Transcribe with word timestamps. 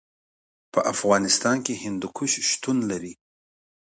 په 0.73 0.79
افغانستان 0.93 1.57
کې 1.65 1.73
هندوکش 1.83 2.31
شتون 2.49 2.77
لري. 2.89 3.13